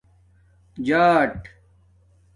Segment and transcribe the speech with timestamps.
[0.85, 1.35] جݳٹ